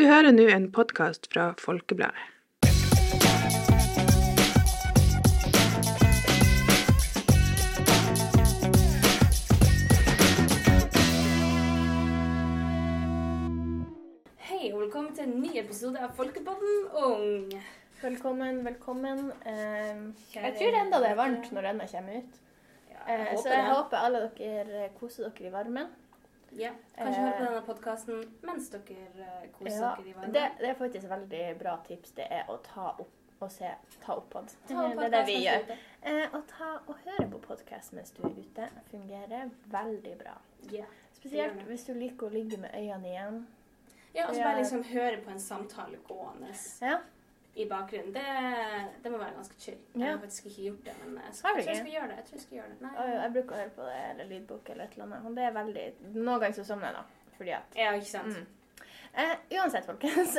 [0.00, 2.22] Du hører nå en podkast fra Folkebladet.
[14.48, 17.52] Hei, og velkommen til en ny episode av Folkepodden Ung.
[18.00, 19.20] Velkommen, velkommen.
[19.46, 20.00] Eh,
[20.34, 22.38] jeg tror enda det er varmt når denne kommer ut.
[22.90, 23.74] Ja, Eh, så jeg det.
[23.74, 25.86] håper alle dere koser dere i varmen.
[26.58, 30.32] Ja, kanskje Eh, høre på denne podkasten mens dere eh, koser Ja, dere i varmen.
[30.32, 32.10] det, det er faktisk et veldig bra tips.
[32.16, 33.70] Det er å ta opp og se
[34.04, 34.50] Ta opp pod.
[34.68, 35.70] Ta opp det er det vi gjør.
[36.02, 40.34] Eh, å ta og høre på podkast mens du er ute fungerer veldig bra.
[40.72, 40.86] Yeah.
[41.16, 43.40] Spesielt hvis du liker å ligge med øynene igjen.
[44.14, 46.98] ja, og så bare liksom høre på en samtale gående Ja.
[47.54, 48.12] I bakgrunnen.
[48.14, 48.22] Det,
[49.02, 49.78] det må være ganske chill.
[49.94, 52.16] Jeg har faktisk ikke gjort det, men jeg, skal, jeg tror jeg skal gjøre det.
[52.16, 52.78] Jeg tror jeg skal gjøre det.
[52.84, 53.08] Nei.
[53.10, 55.26] Jeg bruker å høre på det eller lydbok eller et eller annet.
[55.26, 57.34] Men det er veldig Noen ganger så sovner jeg, da.
[57.40, 58.38] Fordi at Ja, ikke sant?
[58.38, 58.56] Mm.
[59.12, 60.36] Eh, uansett, folkens.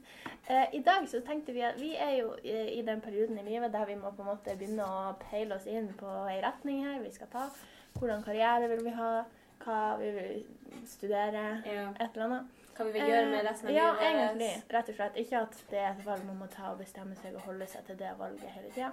[0.48, 3.44] eh, I dag så tenkte vi at vi er jo i, i den perioden i
[3.44, 6.84] livet der vi må på en måte begynne å peile oss inn på ei retning
[6.86, 7.48] her vi skal ta.
[7.98, 9.14] Hvordan karriere vil vi ha?
[9.64, 10.44] Hva vi vil
[10.88, 11.44] studere?
[11.68, 11.90] Ja.
[12.00, 12.63] Et eller annet.
[12.76, 14.04] Hva vi vil gjøre med resten av Eh, ja, livet?
[14.10, 14.72] egentlig.
[14.74, 15.16] Rett og slett.
[15.16, 17.84] Ikke at det er et valg man må ta og bestemme seg og holde seg
[17.86, 18.92] til det valget hele tida.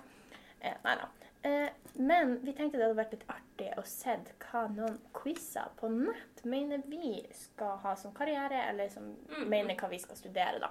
[0.62, 1.08] Eh, nei da.
[1.44, 5.90] Eh, men vi tenkte det hadde vært litt artig å se hva noen quizer på
[5.90, 9.48] nett mener vi skal ha som karriere, eller som Mm.
[9.50, 10.70] mener hva vi skal studere, da.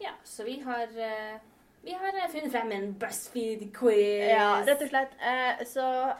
[0.00, 1.38] Ja, så vi har eh,
[1.82, 4.28] vi har eh, funnet frem en BuzzFeed-quiz.
[4.28, 5.12] Ja, rett og slett.
[5.20, 6.14] Eh, så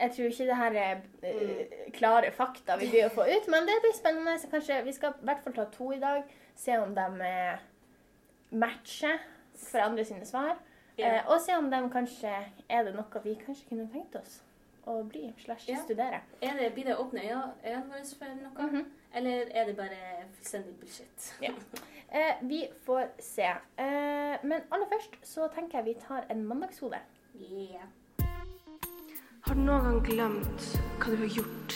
[0.00, 3.68] jeg tror ikke det her er uh, klare fakta vi blir å få ut, men
[3.68, 4.38] det blir spennende.
[4.40, 6.24] Så kanskje vi skal i hvert fall ta to i dag,
[6.56, 7.08] se om de
[8.50, 9.20] matcher
[9.60, 10.56] matcher andre sine svar.
[10.98, 12.32] Eh, og se om de kanskje
[12.68, 14.40] er det noe vi kanskje kunne tenkt oss
[14.88, 15.78] å bli slash Ja.
[15.84, 16.20] studere.
[16.42, 18.66] Er det, blir det åpne øynene våre for noe?
[18.66, 18.92] Mhm.
[19.14, 21.34] Eller er det bare fullstendig bullshit?
[21.42, 21.50] Ja.
[21.50, 23.48] uh, vi får se.
[23.78, 27.00] Uh, men aller først så tenker jeg vi tar en mandagshode.
[27.34, 27.86] Yeah.
[29.50, 30.64] Har du noen gang glemt
[31.02, 31.72] hva du har gjort,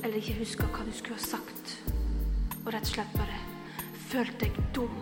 [0.00, 1.72] eller ikke huska hva du skulle ha sagt,
[2.62, 3.36] og rett og slett bare
[4.08, 4.94] følt deg dum?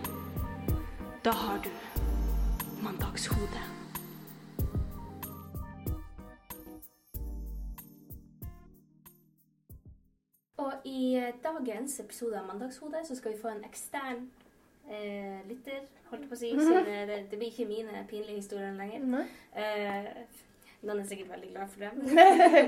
[1.23, 1.69] Da har du
[2.83, 3.63] mandagshodet.
[10.59, 11.15] Og i
[11.47, 14.27] dagens episode av Mandagshodet så skal vi få en ekstern
[14.91, 16.51] eh, lytter, holdt på å si.
[16.59, 19.29] Siden eh, det, det blir ikke mine pinlige historier lenger.
[19.55, 20.15] Eh,
[20.83, 21.91] noen er sikkert veldig glad for det.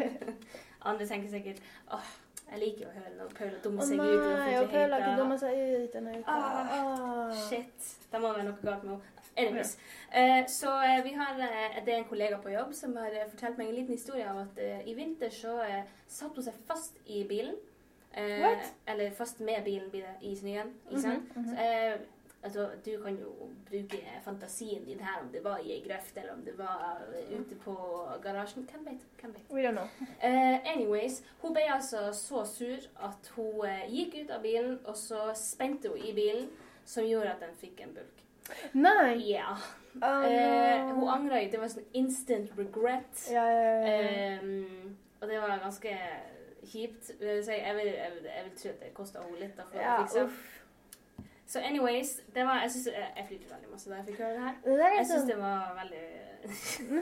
[0.90, 1.62] Andre tenker sikkert
[1.92, 2.10] åh,
[2.50, 5.38] jeg liker å høre når Paula dummer seg ut nei, og Paula har ikke dumma
[5.38, 6.36] seg ut denne uka.
[6.36, 7.40] Ah.
[7.46, 7.90] Shit.
[8.10, 9.16] Da må det være noe galt med henne.
[9.38, 9.76] Anyways.
[10.10, 13.28] Eh, så uh, vi har, uh, det er en kollega på jobb som har eh,
[13.30, 16.98] fortalt meg en liten historie av at i vinter så eh, satt hun seg fast
[17.06, 17.54] i bilen.
[18.10, 18.72] What?
[18.90, 20.72] Eller fast med bilen blir det i snøen.
[20.90, 21.54] Ikke -hmm, mm -hmm.
[21.54, 21.98] Så,
[22.42, 26.32] altså, du kan jo bruke fantasien din her, om det var i ei grøft eller
[26.32, 27.74] om det var eh, ute på
[28.22, 28.68] garasjen.
[28.70, 29.06] Hvem vet?
[29.20, 29.52] Hvem vet?
[29.52, 29.88] We don't know.
[30.24, 34.96] Uh, anyways, hun ble altså så sur at hun uh, gikk ut av bilen, og
[34.96, 36.48] så spente hun i bilen,
[36.84, 38.24] som gjorde at den fikk en bulk.
[38.72, 39.30] Nei!
[39.30, 39.54] Ja.
[40.02, 41.48] Oh, Eh, uh, hun angra jo.
[41.50, 43.24] Det var sånn instant regret.
[43.30, 43.94] Ja, ja, ja.
[44.38, 45.94] Ehm, og det var ganske
[46.70, 47.10] kjipt.
[47.20, 47.42] Jeg,
[47.76, 49.56] vil, jeg, vil, jeg vil tro at det kosta henne litt.
[49.58, 50.59] Da, for ja uff.
[51.50, 54.42] Så anyways, det var, jeg, synes, jeg, flirte veldig masse da jeg fikk høre det
[54.44, 54.58] her.
[54.64, 57.00] Det er Jeg syns sånn det var veldig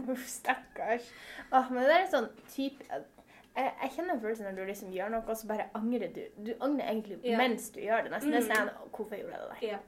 [0.14, 1.08] Uff, stakkars.
[1.52, 5.10] Åh, men det er er sånn type jeg, jeg kjenner følelsen når du liksom gjør
[5.12, 6.20] noe, og så bare angrer du.
[6.46, 7.36] Du angrer egentlig Ja.
[7.38, 8.12] mens du gjør det.
[8.14, 8.30] Nesten.
[8.32, 8.56] Det er Mm.
[8.56, 9.66] sånn, Hvorfor gjorde jeg det der?
[9.68, 9.78] Ja.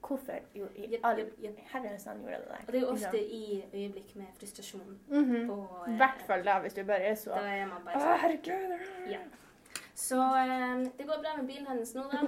[0.00, 1.20] Hvorfor gjorde jeg all
[1.72, 2.60] herrens navn gjorde jeg det der?
[2.66, 4.98] Og det er jo ofte i øyeblikk med frustrasjon.
[5.10, 8.00] I mm eh, hvert fall da, hvis du bare er så Da er man Å,
[8.00, 8.18] sånn.
[8.22, 8.80] herregud.
[9.10, 9.18] Ja.
[9.98, 12.18] Så eh, det går bra med bilen hennes nå, da.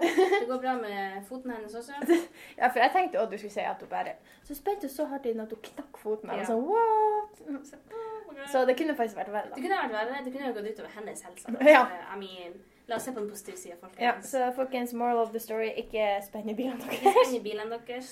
[0.41, 1.93] Det går bra med foten hennes også.
[2.59, 5.29] Ja, for jeg tenkte også du skulle si at hun bare Så spente så hardt
[5.31, 6.31] inn at hun knakk foten.
[6.31, 6.47] Og Ja.
[6.49, 7.37] sånn, what?
[7.69, 10.25] Så, oh, Så det kunne faktisk vært verre, det kunne vært verre.
[10.25, 11.55] Det kunne jo gått utover hennes helse.
[11.69, 11.85] Ja.
[12.11, 12.57] I mean,
[12.91, 16.09] la oss se på den positive sida, Ja, så folkens, moral of the story, ikke
[16.27, 16.99] spenn i bilene deres.
[17.05, 18.11] spenn i bilene deres,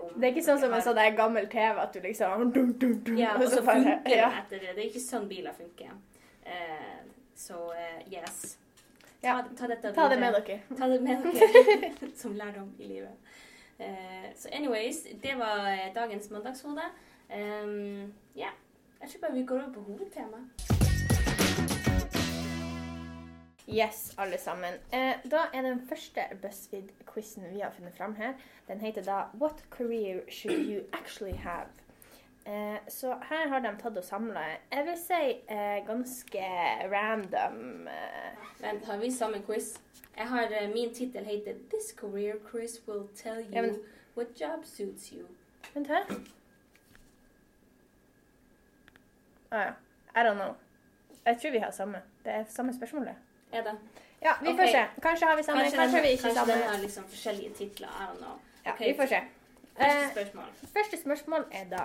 [0.00, 2.94] om Det er ikke sånn som en sånn gammel TV at du liksom dum, dum,
[3.04, 4.30] dum, Ja, og og så funker det ja.
[4.40, 4.72] etter det.
[4.78, 5.92] Det er ikke sånn biler funker.
[6.48, 7.04] Uh,
[7.36, 8.56] så eh, yes.
[9.22, 9.44] Ta, Ja.
[9.58, 10.60] ta, dette Ta det med dere.
[10.78, 13.16] Ta det med dere som lærdom i livet.
[13.80, 16.82] Uh, så anyways, det var eh, dagens mandagshode.
[17.30, 18.52] Um, yeah.
[19.00, 20.48] Jeg tror bare vi går over på hovedtemaet.
[23.68, 24.74] Yes, alle sammen.
[24.92, 28.32] Uh, da er den første BuzzFeed-quizen vi har funnet fram her.
[28.68, 31.68] Den heter da What career should you actually have?
[32.48, 34.40] Eh, så her har de tatt og samla
[34.72, 35.18] Jeg vil si
[35.52, 36.44] eh, ganske
[36.92, 39.74] random eh, Vent, har vi samme quiz?
[40.16, 43.82] Jeg har, eh, Min tittel heter 'This career quiz will tell you Ja, men-
[44.16, 45.26] what job suits you'.
[45.74, 46.04] Vent her.
[49.52, 49.72] Å ja.
[50.16, 50.54] I don't know.
[51.26, 52.02] Jeg tror vi har samme.
[52.24, 53.14] Det er samme spørsmålet.
[53.52, 53.74] Er det?
[54.22, 54.84] Ja, vi får se.
[55.02, 56.52] Kanskje har vi samme, kanskje, den, har vi ikke kanskje samme.
[56.52, 57.88] den har liksom forskjellige titler.
[57.88, 58.38] I don't know.
[58.66, 59.20] Ja, vi får se.
[59.78, 60.44] Første Eh, spørsmål.
[60.76, 61.84] første spørsmål er da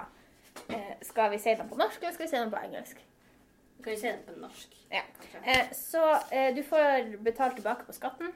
[0.70, 3.02] eh, Skal vi si den på norsk, eller skal vi si den på engelsk?
[3.84, 4.78] Kan vi si den på norsk?
[4.92, 5.04] Ja.
[5.44, 8.32] Eh, så eh, du får betalt tilbake på skatten.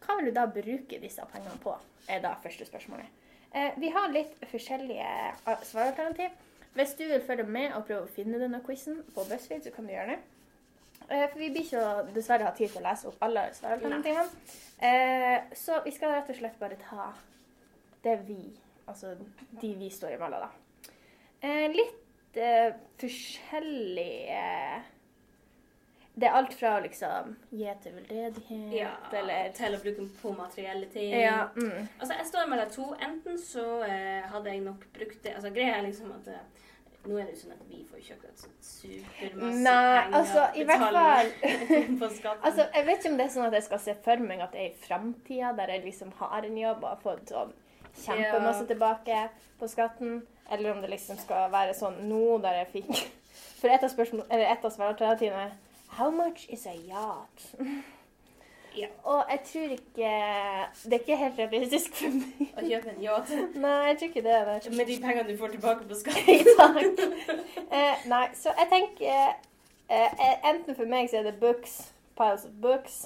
[0.00, 1.76] Hva vil du da bruke disse pengene på?
[2.10, 3.06] er da første spørsmålet.
[3.54, 6.30] Eh, vi har litt forskjellige eh, svaralternativ.
[6.74, 9.88] Hvis du vil følge med og prøve å finne denne quizen på BuzzFeed, så kan
[9.88, 10.20] du gjøre det.
[11.08, 14.56] Eh, for vi blir ikke dessverre ha tid til å lese opp alle svaralternativene.
[14.80, 17.10] Eh, så vi skal rett og slett bare ta
[18.04, 18.40] det vi,
[18.88, 19.16] altså
[19.60, 20.69] de vi står imellom, da.
[21.40, 24.80] Eh, litt eh, forskjellig eh,
[26.20, 30.88] Det er alt fra liksom gi til veldedighet, Ja, eller til å bruke på materielle
[30.92, 31.14] ting.
[31.16, 31.46] Ja.
[31.56, 31.86] Mm.
[31.98, 32.88] Altså, jeg står mellom to.
[33.06, 36.66] Enten så eh, hadde jeg nok brukt det Altså, greia er liksom at eh,
[37.06, 40.18] nå er det jo sånn at vi får ikke et sånt supermasse Nei, penger.
[40.18, 41.30] altså, i hvert betaler
[42.02, 42.44] på skatten.
[42.50, 44.52] Altså, Jeg vet ikke om det er sånn at jeg skal se for meg at
[44.52, 47.54] det er i framtida, der jeg liksom har en jobb og har fått sånn
[48.04, 48.66] kjempemasse Ja.
[48.66, 49.28] tilbake
[49.60, 53.06] på skatten, eller om det liksom skal være sånn nå der jeg fikk
[53.60, 55.56] For et av spørsmål, eller et av svaralternativene er
[55.98, 57.48] How much is a yacht?
[58.76, 58.86] Ja.
[59.04, 60.10] Og jeg tror ikke
[60.84, 62.50] Det er ikke helt realistisk for meg.
[62.56, 63.32] Å kjøpe en yacht
[63.64, 64.76] Nei, jeg tror ikke det det.
[64.78, 66.50] med de pengene du får tilbake på skatten.
[66.56, 67.34] Takk.
[67.70, 69.34] Eh, nei, så jeg tenker
[69.90, 71.80] eh, eh, Enten for meg så er det books,
[72.18, 73.00] piles of books,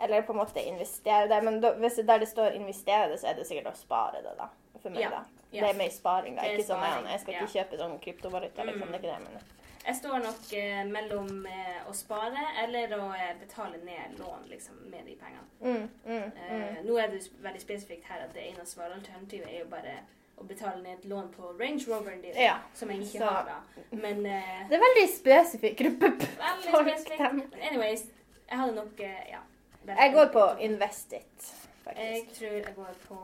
[0.00, 1.42] eller på en måte investere det.
[1.44, 4.22] Men da, hvis det der det står 'investere det', så er det sikkert å spare
[4.22, 4.48] det, da.
[4.82, 5.22] For meg, Ja, da.
[5.52, 6.42] Det er mer sparing, da.
[6.42, 8.82] Ikke sånn sparing, jeg, jeg skal ikke kjøpe sånn kryptovaluta, liksom.
[8.88, 8.92] Mm.
[8.92, 9.42] Det er ikke det, men
[9.86, 14.74] Jeg står nok eh, mellom eh, å spare eller å eh, betale ned lån liksom,
[14.90, 15.46] med de pengene.
[15.60, 16.86] mm, mm, Eh, mm.
[16.86, 19.94] nå er det veldig spesifikt her at det eneste svaralternativet er jo bare
[20.38, 22.58] å betale ned et lån på Range Roveren din, Ja.
[22.74, 23.82] som jeg ikke så- har, da.
[23.96, 27.18] Men eh, Det er veldig spesifikk gruppe veldig folk.
[27.18, 27.52] dem.
[27.70, 28.06] Anyways,
[28.50, 29.38] jeg hadde nok eh, ja.
[29.86, 31.54] Jeg går på Investit,
[31.96, 33.16] Jeg tror jeg går på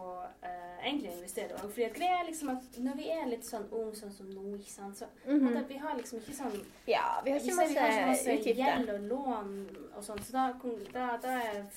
[0.43, 1.69] uh, egentlig investere òg.
[1.71, 4.71] For greia er liksom at når vi er litt sånn ung sånn som nå, ikke
[4.73, 5.57] sant, så Mhm.
[5.61, 6.57] at vi har liksom ikke sånn
[6.89, 8.55] Ja, vi har ikke har masse utgifter.
[8.65, 9.53] gjeld og lån
[9.97, 10.53] og sånt, så da,
[10.93, 11.29] da, da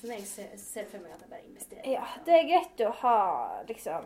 [0.07, 1.91] meg ser jeg for meg at jeg bare investerer.
[1.91, 4.05] Ja, det er greit å ha liksom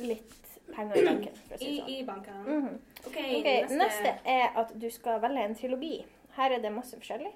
[0.00, 0.34] litt
[0.74, 1.90] penger i banken, for å si det sånn.
[1.90, 2.44] i bankene.
[2.44, 2.78] Mhm.
[3.06, 4.18] OK, Ok, neste.
[4.24, 6.04] er at du skal velge en trilogi.
[6.36, 7.32] Her er det masse forskjellig.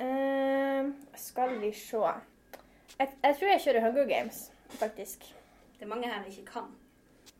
[0.00, 0.06] Eh,
[1.14, 2.02] skal vi se
[2.98, 5.24] jeg, jeg tror jeg kjører Hunger Games, faktisk.
[5.78, 6.70] Det er mange her jeg ikke kan.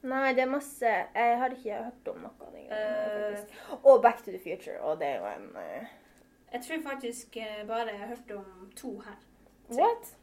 [0.02, 2.66] Nei, det er masse Jeg har ikke hørt om noe av det.
[2.70, 3.78] Uh.
[3.82, 5.96] Og Back to the Future, og det er jo en uh...
[6.52, 9.18] Jeg tror faktisk eh, bare jeg har hørt om to her.
[9.68, 10.14] What?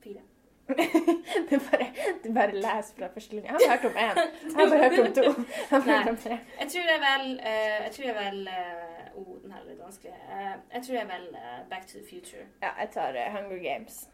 [0.00, 0.22] Fire.
[1.50, 1.86] du, bare,
[2.24, 3.50] du bare leser fra første linje.
[3.50, 4.20] Jeg har bare hørt om én.
[4.44, 5.22] Jeg har bare hørt om to.
[5.22, 6.38] Jeg har hørt om tre.
[6.60, 9.82] Jeg tror jeg vel uh, Jeg tror jeg vel uh, oh, den her er litt
[9.82, 10.16] vanskelig.
[10.30, 12.46] Uh, jeg tror jeg vel eh, Back to the Future.
[12.62, 14.08] Ja, jeg tar Hunger Games.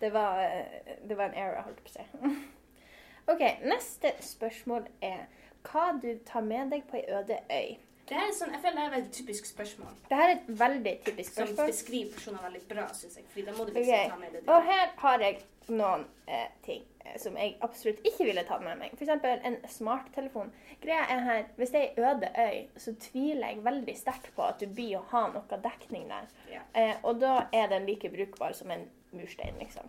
[0.00, 0.64] Det var,
[1.08, 2.30] det var en era, holdt på å si.
[3.32, 5.26] OK, neste spørsmål er
[5.68, 7.76] hva du tar med deg på ei øde øy.
[8.10, 9.90] Det her er sånn, jeg føler det er et veldig typisk spørsmål.
[10.02, 11.58] Dette er et veldig typisk spørsmål.
[11.60, 13.26] Som beskriver personer veldig bra, syns jeg.
[13.30, 16.48] Fordi da må du Ok, liksom ta med det Og her har jeg noen eh,
[16.66, 18.98] ting eh, som jeg absolutt ikke ville tatt med meg.
[18.98, 19.28] F.eks.
[19.30, 20.50] en smarttelefon.
[20.82, 24.48] Greia er her, Hvis det er ei øde øy, så tviler jeg veldig sterkt på
[24.48, 26.28] at du blir å ha noe dekning der.
[26.50, 26.66] Ja.
[26.74, 29.86] Eh, og da er den like brukbar som en murstein, liksom.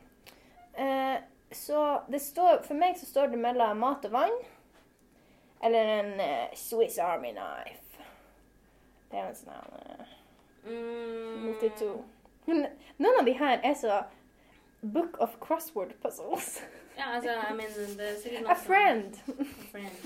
[0.78, 1.18] Eh,
[1.52, 4.42] så det står, for meg så står det mellom mat og vann
[5.64, 7.81] eller en eh, Swiss Army knife.
[9.12, 10.18] Det er jo en sånn her eh,
[10.62, 12.04] Mm, 92.
[12.46, 12.68] Men
[13.02, 14.04] noen av de her er så
[14.82, 16.62] Book of crossword puzzles.
[16.98, 19.18] Ja, altså, I mean, det er sikkert A noe friend.
[19.26, 19.98] A friend.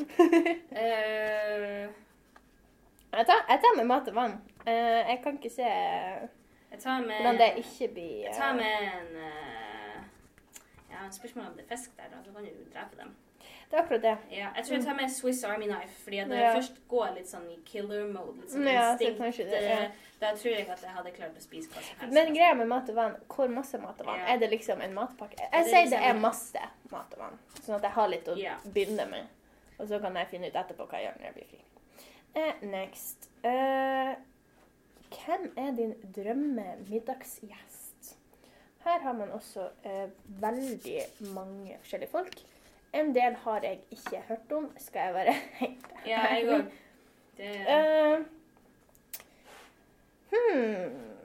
[0.71, 1.91] uh,
[3.15, 4.33] Jeg tar, jeg tar med mat og vann.
[4.67, 6.29] Eh, jeg kan ikke se jeg
[6.81, 10.01] hvordan det ikke blir Jeg eh, tar med en uh,
[10.91, 13.13] Ja, spørsmål om det er fisk der, da, så kan du drepe dem.
[13.69, 14.17] Det er akkurat det.
[14.31, 17.07] Ja, jeg tror jeg tar med Swiss Army Knife, fordi at når jeg først går
[17.15, 19.87] litt sånn i killer mode, litt sånn Ja, så instinkt, kanskje det, eh, ja.
[20.21, 22.13] da tror jeg at jeg hadde klart å spise hva som helst.
[22.13, 24.19] Men greia med mat og vann, hvor masse mat og vann?
[24.21, 24.27] Ja.
[24.33, 25.37] Er det liksom en matpakke?
[25.41, 28.35] Jeg sier liksom- det er masse mat og vann, sånn at jeg har litt å
[28.73, 29.25] begynne med.
[29.79, 31.59] Og så kan jeg finne ut etterpå hva jeg gjør når jeg blir fri.
[32.35, 33.29] Eh, next.
[33.43, 34.15] Uh,
[35.15, 38.15] hvem er din drømmemiddagsgjest?
[38.85, 41.01] Her har man også uh, veldig
[41.33, 42.39] mange forskjellige folk.
[42.95, 46.65] En del har jeg ikke hørt om, skal jeg være helt Ja, jeg òg.
[47.37, 48.19] Det Eh,
[50.31, 51.23] hmm.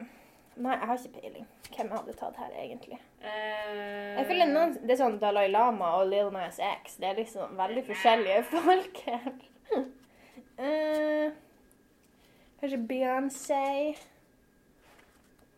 [0.61, 1.47] Nei, jeg har ikke peiling.
[1.71, 2.99] Hvem jeg hadde tatt her, egentlig.
[3.23, 6.97] Uh, Jeg føler noen, Det er sånn Dalai Lama og Lil Nas X.
[7.01, 9.31] Det er liksom veldig forskjellige folk her.
[10.59, 11.31] uh,
[12.61, 13.63] kanskje Beyoncé.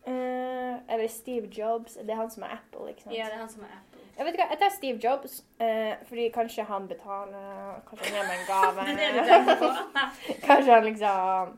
[0.05, 1.93] Eller Steve Jobs.
[1.95, 3.15] Det er han som er Apple, ikke sant?
[3.15, 3.92] Ja, det er han som er Apple.
[4.17, 8.27] Jeg vet ikke, jeg tar Steve Jobs, eh, fordi kanskje han betaler Kanskje han gir
[8.29, 8.83] meg en gave.
[8.97, 9.69] Det er det du tenker på.
[10.49, 11.55] kanskje han liksom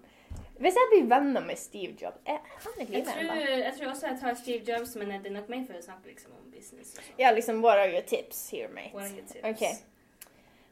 [0.64, 3.34] Hvis jeg blir venner med Steve Jobs Er han er Jeg tror,
[3.66, 6.14] jeg tror også jeg tar Steve Jobs, men det er nok meg for å snakke
[6.14, 6.96] liksom om business.
[6.96, 7.20] Og sånn.
[7.20, 8.96] Ja, liksom What are your tips here, mate?
[8.96, 9.44] What are your tips?
[9.52, 9.92] Ok.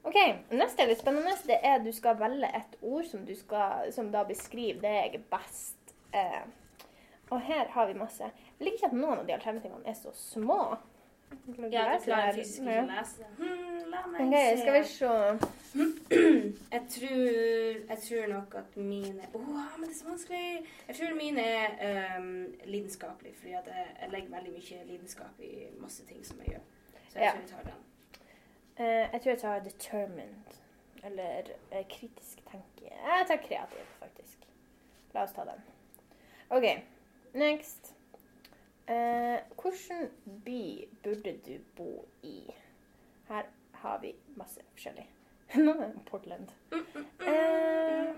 [0.03, 0.17] OK,
[0.51, 1.35] neste er litt spennende.
[1.47, 5.95] Det er du skal velge et ord som, du skal, som da beskriver deg best.
[6.11, 6.41] Eh,
[7.31, 8.27] og her har vi masse.
[8.59, 10.75] Jeg liker ikke at noen av de alternativene er så små.
[11.71, 13.27] Ja, du klarer fysisk ikke å lese.
[13.37, 14.61] Hmm, la meg se.
[14.61, 15.13] skal vi se.
[16.73, 17.29] Jeg tror,
[17.89, 20.65] jeg tror nok at mine Åh, men det er så vanskelig!
[20.87, 22.27] Jeg tror mine er um,
[22.65, 26.59] lidenskapelige, fordi at jeg, jeg legger veldig mye lidenskap i masse ting som jeg gjør.
[27.09, 27.31] Så jeg Ja.
[27.31, 27.81] tror jeg tar den.
[28.79, 30.59] Uh, jeg tror jeg tar determined.
[31.03, 32.85] Eller uh, kritisk tenke.
[32.93, 34.37] Jeg tar kreativ, faktisk.
[35.13, 35.65] La oss ta den.
[36.49, 36.69] OK,
[37.33, 37.93] next.
[38.87, 40.09] Eh, hvilken
[40.45, 42.41] by burde du bo i?
[43.29, 45.05] Her har vi masse forskjellig.
[46.09, 46.49] Portland.
[46.71, 46.85] Mm,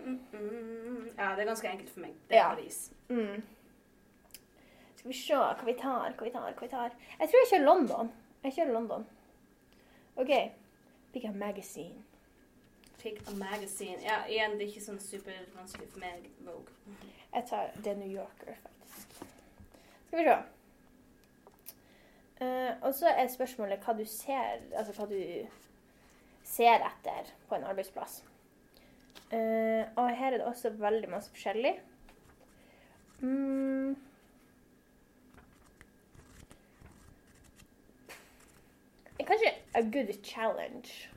[0.05, 1.09] Mm, mm.
[1.17, 2.13] Ja, det er ganske enkelt for meg.
[2.29, 2.49] Det er Ja.
[2.55, 2.91] Paris.
[3.09, 3.41] mm.
[4.95, 6.91] Skal vi se hva vi tar, hva vi tar, hva vi tar.
[7.19, 8.11] Jeg tror jeg kjører London.
[8.43, 9.05] Jeg kjører London.
[10.15, 10.31] OK.
[11.13, 12.03] Pick a magazine.
[12.99, 13.97] Pick a magazine.
[14.03, 16.29] Ja, igjen, det er ikke sånn supervanskelig for meg.
[16.45, 16.73] Vogue.
[17.33, 18.84] Jeg tar The New Yorker, faktisk.
[20.15, 20.37] Skal vi se.
[22.41, 25.19] Uh, og så er spørsmålet hva du ser Altså hva du
[26.45, 28.21] ser etter på en arbeidsplass.
[29.33, 31.73] Uh, og her er det også veldig masse forskjellig.
[33.19, 33.95] Mm.
[39.19, 41.09] Kanskje a good challenge.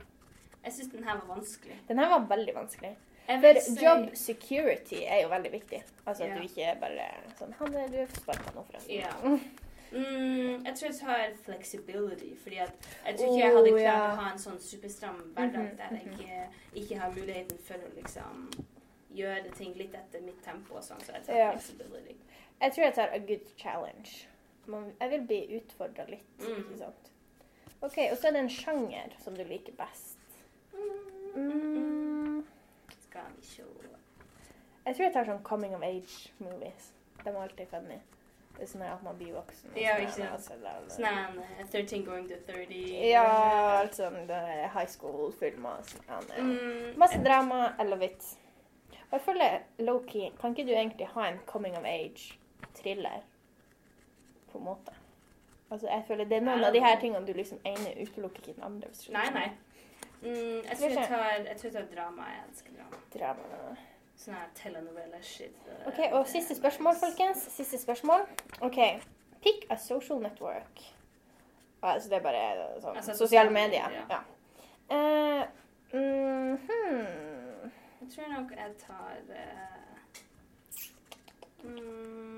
[0.65, 1.79] Jeg syns den her var vanskelig.
[1.87, 2.97] Den her var veldig vanskelig.
[3.29, 5.83] For job security er jo veldig viktig.
[6.05, 7.03] Altså at du ikke bare
[7.37, 8.79] sånn Han er du sparka nå, fra.
[8.89, 9.13] Yeah.
[9.91, 13.85] Mm, jeg tror jeg tar flexibility, fordi at jeg tror ikke jeg hadde Oh, klart
[13.85, 14.11] yeah.
[14.13, 16.49] å ha en sånn superstram hverdag Mhm, der jeg ikke,
[16.83, 18.49] ikke har muligheten for å liksom
[19.17, 22.15] gjøre ting litt etter mitt tempo og sånn, så jeg tar flexibility.
[22.61, 24.25] Jeg tror jeg tar a good challenge.
[24.67, 26.37] Man, jeg vil bli utfordra litt.
[26.39, 26.59] Mm.
[26.65, 27.09] ikke sant?
[27.81, 30.17] OK, og så er det en sjanger som du liker best.
[31.35, 32.43] Mm,
[33.09, 33.63] Skal vi se
[34.89, 36.93] jeg tror jeg tar sånn coming of age movies.
[37.21, 37.99] De er alltid funny.
[38.55, 39.75] Det er sånn at man blir voksen.
[39.77, 40.31] Ja, sånn ikke sant.
[40.33, 42.79] altså, Sånn en, eh, 13 going to 30.
[43.11, 43.21] Ja,
[43.79, 44.17] alt sånn
[44.73, 46.31] high school-filmer sånn.
[46.39, 48.33] Mm, Masse drama eller vits.
[49.09, 53.23] Og jeg føler low-key Kan ikke du egentlig ha en coming of age-thriller?
[54.51, 54.93] På en måte.
[55.69, 58.57] Altså, jeg føler Det er noen av de her tingene du liksom ene utelukker ikke
[58.57, 58.89] den andre.
[59.13, 59.49] Nei, nei.
[60.21, 60.29] Mm,
[60.69, 62.27] jeg, tror jeg, tar, jeg tror jeg tar drama.
[62.33, 63.01] Jeg elsker drama.
[63.13, 63.75] Drama.
[64.19, 65.59] Sånn her telenovelle-shit.
[65.87, 67.45] OK, og siste spørsmål, folkens.
[67.53, 68.25] Siste spørsmål.
[68.67, 68.79] OK.
[69.43, 70.81] Pick a social network.
[71.81, 73.87] Altså, det er bare sånn Altså, sosiale medier.
[73.87, 74.05] medier.
[74.11, 74.19] Ja.
[74.89, 75.43] Uh,
[75.93, 77.71] mm, hmm.
[78.01, 80.19] Jeg tror nok jeg tar uh,
[81.63, 82.28] mm,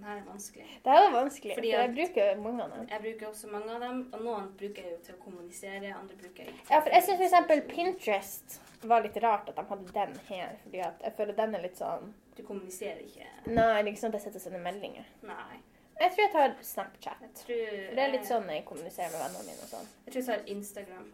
[0.00, 0.66] Den her er vanskelig.
[0.84, 2.86] Det er jo vanskelig, Fordi for jeg bruker mange av dem.
[2.88, 6.16] Jeg bruker også mange av dem, og noen bruker jeg jo til å kommunisere, andre
[6.22, 6.64] bruker jeg ikke.
[6.70, 7.66] Ja, for jeg syns f.eks.
[7.74, 8.56] Pinterest
[8.88, 10.56] var litt rart at de hadde den her.
[10.62, 13.28] fordi jeg føler den er litt sånn Du kommuniserer ikke.
[13.50, 15.12] Nei, det er ikke sånn at jeg setter sånne meldinger.
[15.28, 15.60] Nei.
[16.00, 17.20] Jeg tror jeg tar Snapchat.
[17.26, 19.90] Jeg tror det er litt sånn jeg kommuniserer med vennene mine og sånn.
[20.06, 21.10] Jeg tror jeg tar Instagram.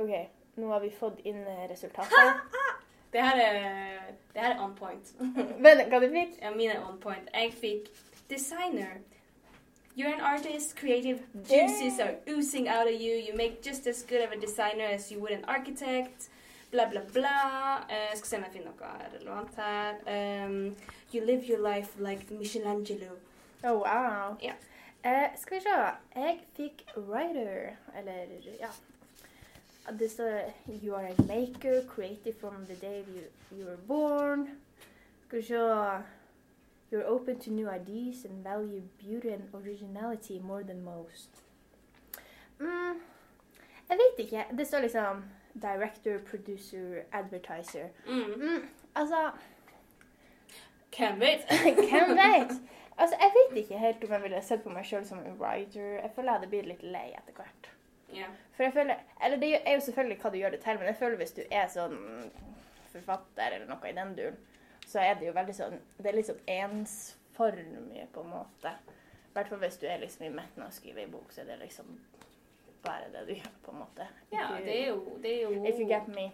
[0.00, 0.14] OK,
[0.56, 2.46] nå har vi fått inn eh, resultatet.
[3.12, 3.98] Det her er,
[4.34, 5.14] det her er on point.
[5.64, 6.38] Men hva du fikk?
[6.42, 7.28] ja, mine er on point.
[7.34, 7.90] Jeg fikk
[8.30, 9.00] designer.
[9.96, 13.14] You're an artist, creative juices are oozing out of you.
[13.16, 16.28] You make just as good of a designer as you would an architect.
[16.70, 17.76] Bla, bla, bla.
[17.90, 19.98] Uh, skal se om jeg finner noe relevant her.
[20.06, 20.76] Um,
[21.12, 23.16] you live your life like Michelangelo.
[23.64, 24.36] Oh, wow.
[24.42, 24.54] Ja.
[25.04, 25.74] Uh, skal vi se.
[26.14, 27.74] Jeg fikk writer.
[27.98, 28.14] Eller,
[28.60, 28.70] ja.
[29.98, 30.52] Det står
[30.84, 33.22] You are a maker, creative from the day you,
[33.58, 34.48] you were born.
[35.26, 35.54] Skal vi se.
[36.92, 41.30] You're open to new ideas and value beauty and originality more than most.
[42.58, 43.00] Mm,
[43.88, 44.44] jeg vet ikke.
[44.58, 45.24] Det står liksom
[45.62, 47.88] director, producer, advertiser.
[48.06, 48.40] Mm.
[48.40, 49.30] Mm, altså
[50.96, 51.40] Hvem vet?
[51.90, 52.50] Hvem vet?
[52.98, 55.82] Altså, Jeg vet ikke helt om jeg ville sett på meg sjøl som en writer.
[56.02, 57.70] Jeg føler jeg hadde blitt litt lei etter hvert.
[58.14, 58.28] Ja.
[58.56, 60.98] For jeg føler Eller det er jo selvfølgelig hva du gjør det til, men jeg
[61.00, 61.98] føler hvis du er sånn
[62.90, 64.38] forfatter eller noe i den duren,
[64.86, 68.74] så er det jo veldig sånn Det er litt sånn ensformig, på en måte.
[69.30, 71.44] I hvert fall hvis du er liksom i midten av å skrive ei bok, så
[71.44, 71.92] er det liksom
[72.82, 74.06] bare det du gjør, på en måte.
[74.32, 76.30] ja, yeah, det er jo, det er jo If you get me.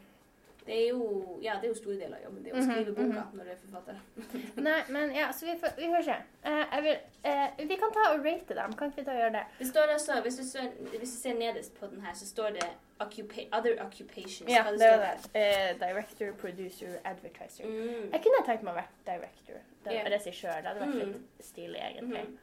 [0.67, 2.43] Det er jo, ja, det er jo store deler av jobben.
[2.45, 3.37] Det å Mhm, skrive boka mhm.
[3.39, 4.01] når du er forfatter.
[4.67, 6.17] Nei, men ja, så vi får, vi får se.
[6.47, 6.97] Uh, vil,
[7.27, 8.73] uh, vi kan ta og rate dem.
[8.81, 9.45] Kan ikke vi og gjøre det?
[9.61, 12.51] Det står altså, hvis du, ser, hvis du ser nederst på den her, så står
[12.59, 12.67] det
[13.05, 14.51] occupa other occupations.
[14.51, 15.15] Ja, det er det.
[15.37, 17.65] Uh, director, producer, advertiser.
[17.71, 18.11] Mm.
[18.13, 19.63] Jeg kunne tenkt meg å være director.
[19.87, 20.03] Det Ja.
[20.11, 20.57] Regissør.
[20.63, 21.13] Det hadde vært Mm.
[21.15, 22.25] litt stilig, egentlig.
[22.27, 22.39] Mm.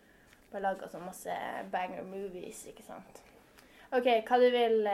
[0.51, 1.35] Bare laga så masse
[1.71, 3.21] banger movies, ikke sant.
[3.91, 4.87] OK, hva du vil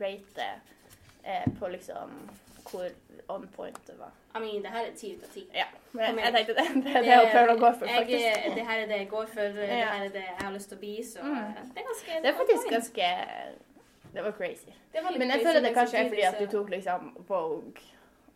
[0.00, 0.46] rate
[1.24, 2.30] eh, på liksom
[2.70, 2.88] hvor
[3.28, 4.10] on point det var?
[4.34, 5.42] I mean, det her er ti ut av ti.
[5.54, 5.64] Ja.
[5.92, 8.24] Men jeg tenkte det, det er det jeg prøver å gå for, faktisk.
[8.24, 9.40] Jeg, Det her er det jeg går for.
[9.56, 9.88] Det Ja.
[9.92, 10.94] her er det jeg har lyst til å bli.
[11.04, 11.36] Så Mm.
[11.36, 12.72] eh, det er ganske Det er faktisk point.
[12.76, 13.08] ganske
[14.14, 14.72] Det var crazy.
[14.92, 17.82] Det var Men jeg føler det kanskje er fordi at du tok liksom Vogue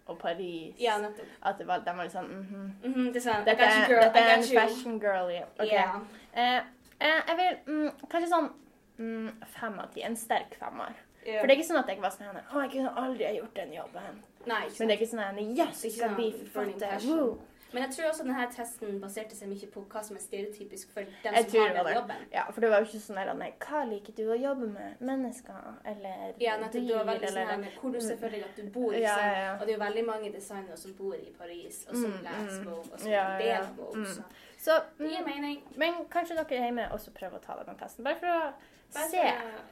[0.07, 0.75] og Paris.
[0.81, 1.27] Ja, nettopp.
[1.43, 2.71] At det var, de var litt sånn mhm.
[2.85, 5.45] Mhm, det er sånn, Dette, er- en fashion girl, ja.
[5.59, 5.73] Okay.
[5.73, 5.97] Yeah.
[6.37, 6.63] Uh,
[7.01, 8.51] uh, jeg vil mm, kanskje sånn
[8.99, 10.03] mm, fem av ti.
[10.03, 10.95] En sterk femmer.
[11.27, 11.41] Ja.
[11.41, 13.55] For det er ikke sånn at jeg var sånn Å, jeg kunne aldri ha gjort
[13.59, 14.23] den jobben.
[14.47, 14.63] Nei.
[14.79, 17.37] Men det er ikke sånn at Yes, jeg skal bli forfatter.
[17.75, 21.03] Men jeg tror også denne testen baserte seg mye på hva som er stereotypisk for
[21.03, 22.21] den Jeg som har den jobben.
[22.33, 25.01] Ja, for det var jo ikke sånn der Nei, hva liker du å jobbe med?
[25.03, 25.67] Mennesker?
[25.85, 26.87] Eller Ja, nettopp.
[26.87, 28.95] du var veldig sånn her med hvor du ser for deg at du bor.
[28.95, 29.27] Ja, Liksom.
[29.27, 29.53] ja, ja.
[29.59, 32.63] Og det er jo veldig mange designere som bor i Paris, og som Mm, leser
[32.63, 32.71] mm.
[32.71, 34.07] Vogue, og som Ja, er ja, av Vogue.
[34.07, 34.25] mm.
[34.59, 35.63] Så det gir mm, mening.
[35.77, 38.05] Men kanskje dere hjemme også prøver å ta denne testen.
[38.05, 38.53] Bare for å
[38.97, 39.25] Bare se.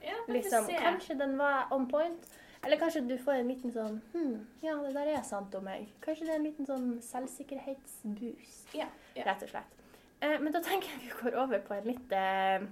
[0.04, 0.78] Ja, Liksom, se.
[0.80, 2.26] kanskje den var on point.
[2.64, 5.88] Eller kanskje du får en liten sånn Hm, ja, det der er sant om meg.
[6.04, 8.74] Kanskje det er en liten sånn selvsikkerhetsboost.
[8.74, 9.24] Ja, ja.
[9.28, 9.74] Rett og slett.
[10.20, 12.64] Eh, men da tenker jeg vi går over på en litt, eh,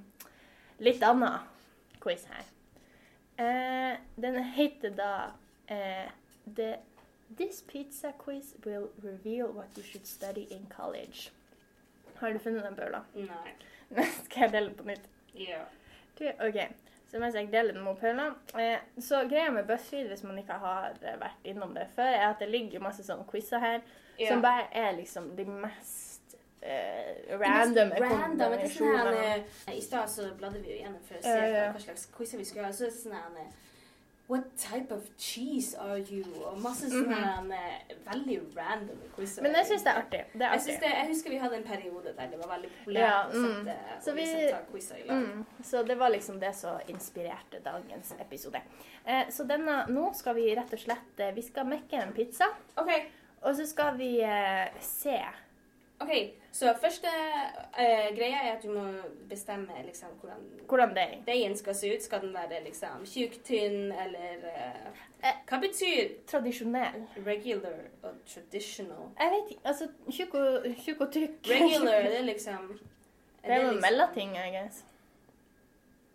[0.80, 1.40] litt annen
[2.00, 2.44] quiz her.
[3.42, 5.12] Eh, den heter da
[5.68, 6.08] eh,
[6.56, 6.78] the,
[7.36, 11.30] This pizza quiz will reveal what you should study in college.
[12.20, 13.04] Har du funnet den, Paula?
[13.14, 13.54] Nei.
[14.24, 15.06] Skal jeg dele på nytt?
[15.34, 15.62] Ja.
[15.64, 15.81] Du,
[16.46, 16.58] OK.
[17.12, 20.56] Så mens jeg deler den med Paula eh, Så greia med BuzzFeed, hvis man ikke
[20.62, 23.80] har vært innom det før, er at det ligger masse sånne quizer her
[24.18, 24.28] Ja.
[24.28, 30.60] som bare er liksom de mest eh, random er sånn eh, I stad så bladde
[30.62, 31.66] vi jo gjennom for å se Ja, ja.
[31.72, 32.72] hva slags quizer vi skulle ha.
[32.72, 33.52] Så er det sånn her eh,
[34.32, 36.22] What type of cheese are you?
[36.48, 39.42] Og masse sånne her, eh, veldig random quizer.
[39.42, 39.46] Mhm.
[39.48, 40.20] Men jeg syns det er artig.
[40.32, 43.02] Det er Jeg, det, jeg husker vi hadde en periode der det var veldig populært
[43.02, 43.66] Ja, å mm.
[43.66, 45.16] sette Så vi- liksom quizer i lag.
[45.26, 48.60] Mm, så det var liksom det som inspirerte dagens episode.
[49.06, 52.44] Eh, så denne, nå skal vi rett og slett eh, Vi skal mekke en pizza,
[52.76, 52.90] OK,
[53.42, 55.18] og så skal vi eh, se
[56.00, 56.12] ok,
[56.52, 58.84] så første uh, greia er at du må
[59.30, 61.14] bestemme liksom hvordan hvordan er.
[61.26, 62.02] deigen skal se ut.
[62.02, 65.36] Skal den være liksom tjukk, tynn, eller uh, Eh.
[65.46, 67.04] Hva betyr Tradisjonell.
[67.26, 69.04] regular og traditional?
[69.20, 69.60] Jeg vet ikke.
[69.64, 71.36] Altså tjukk og, tjukk og tykk.
[71.50, 72.80] Regular, det er liksom
[73.44, 74.84] Det er jo liksom- mellomting, I guess.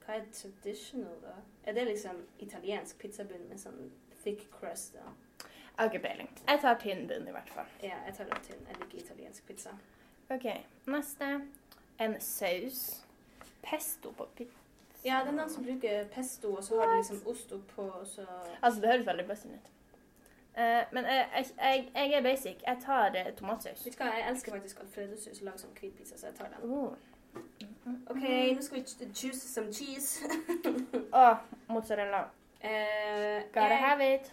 [0.06, 1.38] Hva er traditional, da?
[1.66, 3.92] Er det liksom italiensk pizzabunn med sånn
[4.24, 4.94] thick crust?
[4.94, 5.08] da?
[5.48, 6.30] Jeg har ikke peiling.
[6.48, 7.66] Jeg tar tynn bunn, i hvert fall.
[7.84, 8.68] Ja, jeg tar den tynn.
[8.68, 9.70] Jeg liker italiensk pizza.
[10.30, 10.46] OK.
[10.88, 11.42] Neste.
[12.00, 13.04] En saus.
[13.64, 14.54] Pesto på pizza.
[15.06, 18.08] Ja, det er noen som bruker pesto, og så har de liksom ost oppå, og
[18.08, 18.26] så
[18.62, 19.68] Altså, det høres veldig busty ut.
[20.58, 22.56] Uh, men jeg, jeg, jeg, er basic.
[22.68, 23.86] Jeg tar uh, tomatsaus.
[23.86, 26.50] Vet du hva, jeg elsker faktisk alfredosaus og lager sånn hvit pizza, så jeg tar
[26.56, 26.66] den.
[26.72, 26.96] Oh.
[28.10, 28.24] OK,
[28.58, 30.26] nå skal vi ch- choose some cheese.
[31.22, 31.38] Åh,
[31.70, 32.24] mozzarella.
[32.58, 34.32] Uh, Gotta jeg- have it.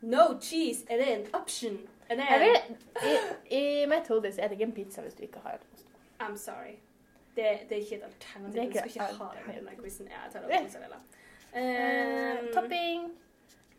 [0.00, 1.76] No cheese, er det en option?
[2.10, 2.70] Vet,
[3.06, 5.86] i, I mitt hode så er det ikke en pizza hvis du ikke har ost.
[6.20, 6.76] I'm sorry.
[7.36, 8.54] Det, det er ikke et alternativ.
[8.54, 10.08] Det er Du skal ikke ha det i denne quizen.
[10.10, 10.98] Ja, jeg tar det mozzarella.
[11.56, 13.04] Um, topping.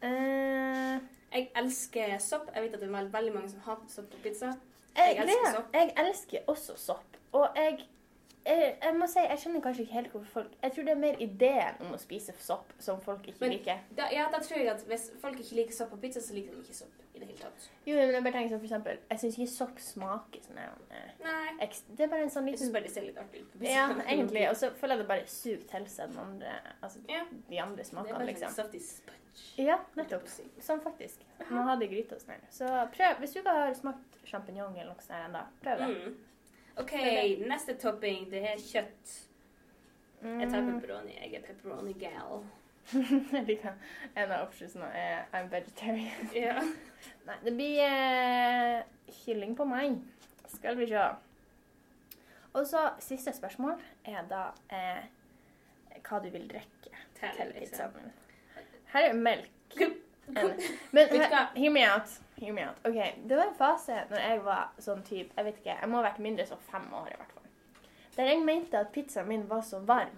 [0.04, 2.50] Uh, Jeg elsker sopp.
[2.56, 4.54] Jeg vet at det er veldig mange som hater sopp på pizza.
[4.98, 5.74] jeg, Jeg elsker sopp.
[5.74, 7.18] jeg elsker også sopp.
[7.32, 7.78] Og jeg,
[8.46, 11.00] jeg, jeg må si, jeg skjønner kanskje ikke helt hvorfor folk Jeg tror det er
[11.00, 13.78] mer ideen om å spise sopp som folk ikke Men- liker.
[13.98, 16.52] Da, ja, da tror jeg at hvis folk ikke liker sopp på pizza, så liker
[16.58, 17.70] de ikke sopp i det hele tatt.
[17.86, 21.12] Jo, men jeg bare tenker sånn for eksempel Jeg syns ikke sopp smaker sånn eh,
[21.24, 21.68] Nei.
[21.96, 23.56] Det er bare en sånn Jeg syns bare det ser litt artig ut.
[23.62, 24.44] Ja, egentlig.
[24.50, 27.24] Og så føler jeg det bare suger til seg den andre Altså Ja.
[27.50, 28.48] de andre Det er bare liksom.
[28.50, 29.18] sånn saftig sponge.
[29.58, 30.28] Ja, nettopp.
[30.60, 31.22] Sånn faktisk.
[31.50, 32.42] Man har det i gryta og sånn.
[32.52, 33.20] Så prøv.
[33.22, 35.88] Hvis du ikke har smakt sjampinjong eller noe sånt ennå, prøv det.
[35.88, 36.18] Mm.
[36.82, 37.48] OK, det.
[37.48, 39.14] neste topping, det er kjøtt.
[40.22, 40.80] Jeg tar Mm.
[40.82, 41.16] pepperoni.
[41.16, 42.44] Jeg er pepperoni-gal.
[43.34, 43.74] Jeg liker
[44.16, 46.32] en av optionsene er I'm vegetarian.
[46.46, 46.58] Ja.
[47.26, 48.82] Nei, det blir eh,
[49.24, 50.00] kylling på meg.
[50.52, 51.04] Skal vi se.
[52.54, 54.42] Og så siste spørsmål er da
[54.74, 55.04] eh,
[56.04, 58.10] hva du vil drikke Til, til pizzaen min.
[58.92, 59.78] Her er melk.
[59.78, 60.00] En-
[60.96, 62.12] Men he- hear me out.
[62.42, 62.78] Hear me out.
[62.88, 62.98] Ok,
[63.30, 66.06] Det var en fase når jeg var sånn type Jeg vet ikke, jeg må ha
[66.10, 67.48] vært mindre så fem år i hvert fall.
[68.18, 70.18] Der jeg mente at pizzaen min var så varm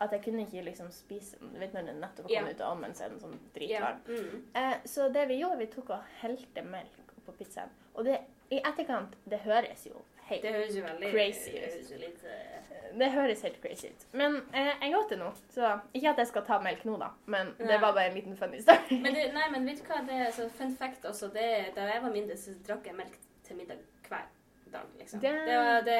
[0.00, 1.52] at jeg kunne ikke liksom spise den.
[1.54, 2.40] Du vet når den nettopp Ja.
[2.40, 3.98] kommet ut av ovnen, så er den sånn dritvarm.
[4.08, 4.20] Yeah.
[4.24, 4.44] Mm.
[4.54, 7.68] Eh, så det vi gjorde, vi tok og helte melk på pizzaen.
[7.94, 11.72] Og det, i etterkant, det høres jo helt Det høres jo veldig Crazy Det ut.
[11.74, 14.06] høres jo litt eh, Det høres helt crazy ut.
[14.12, 17.10] Men eh, jeg åt det nå, så ikke at jeg skal ta melk nå, da.
[17.26, 17.66] Men Nei.
[17.68, 18.98] det var bare en liten funny story.
[19.02, 21.28] Men, det, nei, men vet du hva, det er så fun fact også.
[21.34, 23.78] Det, da jeg var mindre, så drakk jeg melk til middag
[24.72, 24.86] dag.
[24.98, 25.20] liksom.
[25.20, 25.98] Det- Det var, det,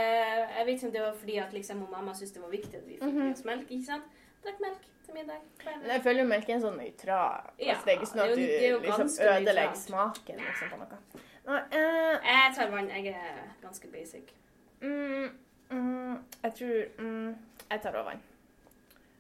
[0.58, 2.86] jeg vet ikke om det var fordi at liksom, mamma syntes det var viktig at
[2.86, 3.32] vi fikk mm -hmm.
[3.32, 3.70] oss melk.
[3.70, 4.04] ikke sant?
[4.44, 5.40] Drakk melk til middag
[5.82, 8.20] Men jeg føler jo melk er en sånn nøytral Ja, altså, Det er ikke sånn
[8.20, 8.42] at du
[8.86, 10.98] liksom ødelegger smaken liksom, på noe.
[11.46, 12.88] Nå, uh, Jeg tar vann.
[12.88, 14.32] Jeg er ganske basic.
[14.80, 15.28] mm,
[15.70, 17.36] mm, jeg tror mm,
[17.70, 18.22] Jeg tar òg vann.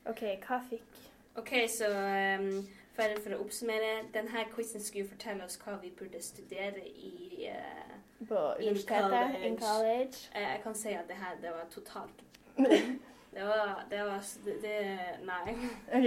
[0.06, 0.82] OK, hva fikk
[1.36, 1.88] OK, så
[2.40, 7.46] um, for, for å oppsummere Denne quizen skulle fortelle oss hva vi burde studere i
[7.50, 9.10] eh, på In universitetet?
[9.10, 9.46] college.
[9.46, 10.16] In college.
[10.34, 12.24] eh, Jeg kan si at det her det var totalt
[13.34, 15.52] Det var, det var det, det, Nei.
[15.94, 16.06] OK,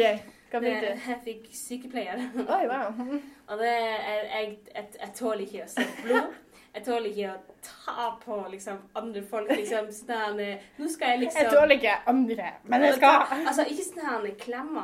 [0.52, 0.88] hva fikk du?
[1.08, 2.20] jeg fikk sykepleier.
[2.36, 2.98] Oi, wow.
[3.50, 6.34] Og det, jeg, jeg, jeg, jeg tåler ikke å se blod.
[6.74, 9.50] Jeg tåler ikke å ta på liksom, andre folk.
[9.56, 13.36] Liksom, sånn, eh, nå skal jeg liksom Jeg tåler ikke andre, men jeg skal.
[13.40, 13.86] Altså, ikke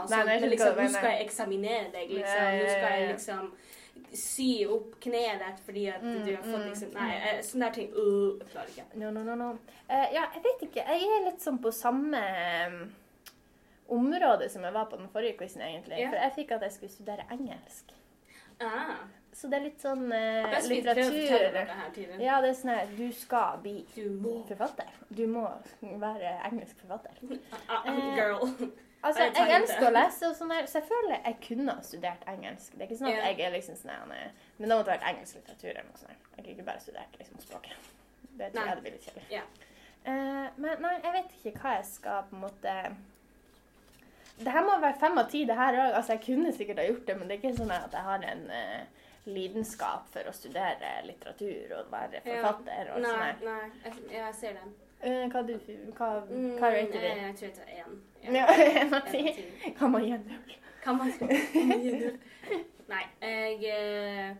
[0.08, 2.14] sånn nei, jeg men liksom, nå skal jeg eksaminere deg.
[2.22, 2.46] Liksom.
[2.56, 3.12] Nå skal jeg ja, ja.
[3.18, 3.52] liksom
[4.18, 7.28] sy opp kneet ditt fordi at Mm, du har fått mm, liksom Nei, mm.
[7.30, 8.86] eh, sånne der ting uh, jeg klarer ikke.
[9.02, 9.50] No, no, no, no.
[9.90, 10.86] Uh, ja, jeg vet ikke.
[10.88, 12.22] Jeg er litt sånn på samme
[12.68, 12.82] um,
[14.00, 15.98] område som jeg var på den forrige quizen, egentlig.
[16.00, 16.12] Yeah.
[16.14, 17.94] For jeg fikk at jeg skulle studere engelsk.
[18.62, 18.98] Ah,
[19.32, 21.56] Så det er litt sånn eh, fortelle litteratur.
[21.56, 22.20] her.
[22.20, 24.90] Ja, det er sånn her Du skal bli Du forfatter.
[25.16, 25.46] Du må
[26.02, 27.16] være engelsk forfatter.
[27.70, 28.42] Uh, Eh, girl.
[29.00, 32.26] Altså, Jeg jeg elsker å lese, sånn der, så jeg føler jeg kunne ha studert
[32.28, 32.74] engelsk.
[32.74, 33.30] Det er ikke sånn at yeah.
[33.30, 36.26] jeg er liksom sånn Men det måtte vært engelsk litteratur eller noe sånt.
[36.36, 37.88] Jeg kunne ikke bare studert liksom språket.
[38.40, 39.30] Det tror jeg hadde blitt litt kjedelig.
[39.32, 39.48] Yeah.
[40.00, 42.74] Uh, men nei, jeg vet ikke hva jeg skal på en måte
[44.40, 45.96] Det her må være fem av ti, det her òg.
[46.00, 48.28] Altså, jeg kunne sikkert ha gjort det, men det er ikke sånn at jeg har
[48.34, 52.28] en uh, lidenskap for å studere litteratur og være Ja.
[52.30, 53.72] forfatter og sånn Nei, nei.
[53.84, 54.78] Jeg, jeg ser den.
[55.02, 55.54] Eh, hva, du,
[55.96, 57.22] hva, Mm, hva rater jeg, du?
[57.22, 58.00] jeg tror jeg tar én.
[58.36, 58.48] Ja,
[58.82, 59.74] en av ti.
[59.78, 60.58] Kan man gi null?
[60.84, 62.18] Kan man gi null?
[62.92, 64.36] Nei, jeg eh,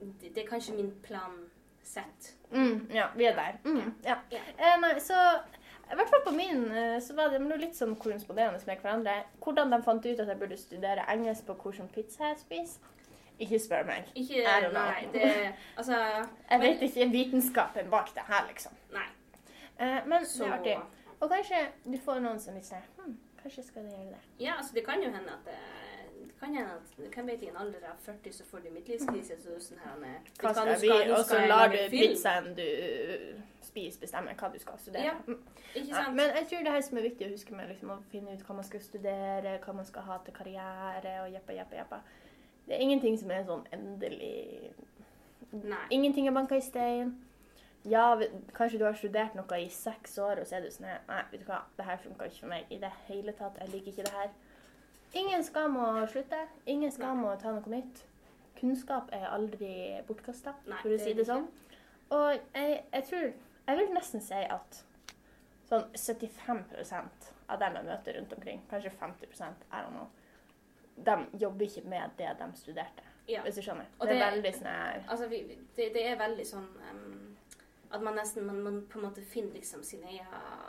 [0.00, 1.36] det, det er kanskje min plan
[1.82, 2.32] sett.
[2.52, 3.58] Mm, ja, vi er der.
[3.66, 4.16] Mm, ja.
[4.32, 5.18] Eh, nei, så
[5.92, 6.64] i hvert fall på min
[7.02, 9.18] så var det det litt sånn korresponderende med hverandre.
[9.44, 12.92] Hvordan de fant ut at jeg burde studere engelsk på hvilken pizza jeg spiser.
[13.38, 14.08] Ikke spør meg.
[14.16, 14.40] Ikke.
[14.72, 15.26] Nei, det
[15.76, 15.92] Altså
[16.50, 18.72] Jeg men- vet ikke vitenskapen bak det her, liksom.
[19.80, 20.76] Eh, men Så det er artig.
[21.20, 22.76] Og kanskje du får noen som vil se.
[22.98, 24.22] hm, Kanskje skal du gjøre det.
[24.40, 25.54] Ja, altså det kan jo hende at det,
[26.26, 29.36] det kan hende at Hvem vet, i en alder av 40 så får du midtlivskrise.
[29.42, 31.10] Så sånn her med Hva du kan- skal bli?
[31.12, 32.66] Og så lar du pizzaen du
[33.62, 35.04] spiser, bestemme hva du skal studere.
[35.04, 35.14] Ja.
[35.26, 35.38] ikke
[35.74, 36.14] Ikke Ja, sant?
[36.16, 38.42] men jeg tror det her som er viktig å huske med liksom, å finne ut
[38.46, 42.00] hva man skal studere, hva man skal ha til karriere og jeppa, jeppa, jeppa.
[42.66, 44.72] Det er ingenting som er sånn endelig
[45.52, 45.86] Nei.
[45.90, 47.14] Ingenting er banka i stein.
[47.86, 48.20] Ja,
[48.56, 51.44] kanskje du har studert noe i seks år, og så er du sånn Nei, vet
[51.44, 53.60] du hva, det her funka ikke for meg i det hele tatt.
[53.62, 54.32] Jeg liker ikke det her.
[55.16, 56.40] Ingen skam å slutte.
[56.66, 58.02] Ingen skam å ta noe nytt.
[58.58, 59.70] Kunnskap er aldri
[60.08, 61.46] bortkasta, for å si det det sånn.
[62.14, 63.24] Og jeg, jeg tror
[63.66, 64.76] Jeg vil nesten si at
[65.66, 70.06] sånn 75% av dem jeg møter rundt omkring, kanskje 50 I don't know,
[70.96, 73.02] de jobber ikke med det de studerte.
[73.26, 73.42] Ja.
[73.42, 73.88] Hvis du skjønner.
[73.98, 77.25] Og det er veldig sånn Altså, det, det er veldig sånn em,
[77.96, 80.26] At man nesten man, man på en måte finner liksom sin egen,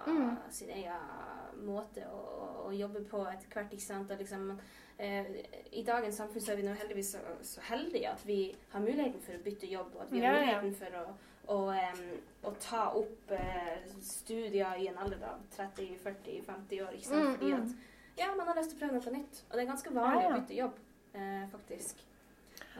[0.07, 0.35] Mm.
[0.49, 2.19] sin egen måte å,
[2.67, 3.73] å, jobbe på etter hvert.
[3.73, 4.11] ikke sant?
[4.11, 4.51] Og liksom,
[4.97, 5.25] eh,
[5.71, 9.19] I dagens samfunn så er vi nå heldigvis så, så heldige at vi har muligheten
[9.25, 10.61] for å bytte jobb, og at vi har Ja, ja.
[10.61, 12.05] muligheten for å, å, um,
[12.47, 16.93] å ta opp eh, studier i en alder av 30-40-50 år.
[16.93, 17.23] ikke sant?
[17.23, 17.63] Mm, Fordi mm.
[17.63, 19.43] at ja, man har lyst til å prøve noe nytt.
[19.49, 20.35] Og det er ganske vanlig Ja, ja.
[20.35, 20.79] å bytte jobb,
[21.13, 22.05] eh, faktisk.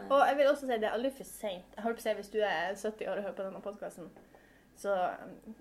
[0.08, 1.78] Og jeg vil også si det er aldri for seint.
[1.98, 4.10] Si hvis du er 70 år og hører på denne podkasten,
[4.78, 5.54] så um,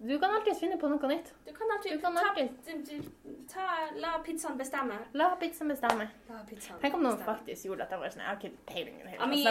[0.00, 1.28] Du kan alltid finne på noe nytt.
[1.44, 3.10] Du kan alltid, Du kan ta, alltid- Ta, du,
[3.52, 3.66] ta,
[4.00, 4.96] La pizzaen bestemme.
[5.12, 6.06] La pizzaen bestemme.
[6.28, 7.36] La pizzaen Tenk om noen bestemme.
[7.36, 9.00] faktisk gjorde at jeg var sånn Jeg har ikke peiling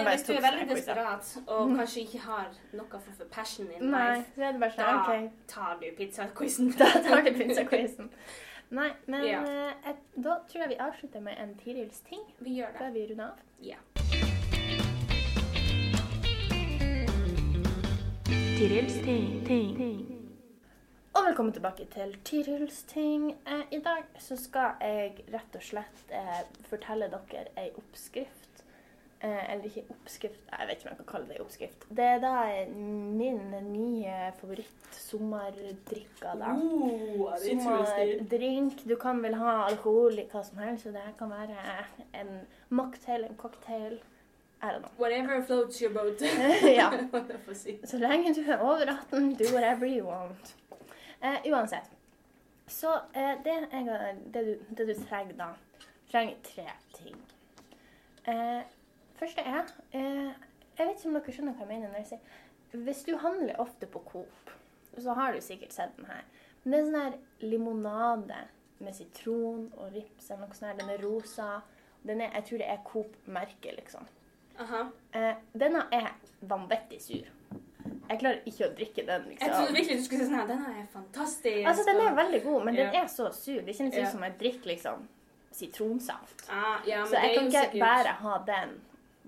[0.10, 4.17] hvis du er veldig desperat og kanskje ikke har noe for, for passion in Nei,
[4.17, 5.29] life, bare sånn da okay.
[5.47, 6.71] tar du pizzaquizen.
[6.79, 8.10] da tar du pizzaquizen.
[8.69, 12.69] Nei, men eh, et, da tror jeg vi avslutter med en Tirils ting Vi gjør
[12.73, 12.77] det.
[12.82, 13.39] før vi runder av.
[13.65, 13.77] Ja.
[18.60, 19.45] Tirils ting.
[19.45, 19.78] ting.
[21.13, 23.30] Og velkommen tilbake til Tirils ting.
[23.48, 28.65] Eh, I dag så skal jeg rett og slett eh, fortelle dere ei oppskrift.
[29.22, 31.88] Eh, eller ikke oppskrift, jeg vet ikke om jeg kan kalle det oppskrift.
[31.88, 32.36] Det er da
[32.76, 33.39] min
[33.72, 36.36] nye favoritt-sommerdrikka.
[36.36, 38.84] Uh, Sommerdrink.
[38.84, 41.56] Du kan vel ha alkohol i hva som helst, så det her kan være
[42.12, 42.41] en
[42.76, 44.02] mocktail, en cocktail.
[44.62, 44.91] I don't know.
[44.98, 46.22] Whatever floats your boat.
[46.63, 46.91] ja.
[47.84, 50.56] Så lenge du er over 18, do whatever you want.
[51.22, 51.89] Eh, uansett.
[52.67, 55.48] Så eh, det, jeg, det, du, det du trenger da,
[56.12, 57.15] trenger tre ting.
[58.28, 58.62] Eh,
[59.19, 60.30] første er eh,
[60.78, 63.58] Jeg vet ikke om dere skjønner hva jeg mener når jeg sier Hvis du handler
[63.60, 64.52] ofte på Coop,
[65.00, 66.24] så har du sikkert sett den her.
[66.63, 68.39] Men det er sånn her limonade
[68.80, 70.69] med sitron og rips eller noe sånt.
[70.69, 70.78] her.
[70.80, 71.50] Den er rosa.
[72.06, 74.08] Den er, jeg tror det er Coop-merket, liksom.
[74.60, 74.82] Aha.
[75.13, 76.08] Eh, denne er
[76.41, 77.28] vanvittig sur.
[78.10, 79.26] Jeg klarer ikke å drikke den.
[79.32, 79.76] Jeg trodde liksom.
[79.76, 81.67] virkelig du skulle si sånn her, denne er fantastisk.
[81.69, 83.04] Altså, Den er veldig god, men den Ja.
[83.04, 83.62] er så sur.
[83.62, 84.10] Det kjennes ut Ja.
[84.12, 85.08] som jeg drikker liksom
[85.52, 86.50] sitronsaft.
[86.50, 88.82] ah, ja, Så jeg kan ikke bare ha den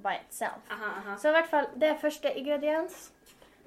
[0.04, 0.62] by itself.
[0.72, 1.16] Aha, aha.
[1.18, 3.12] Så i hvert fall, det er første ingrediens.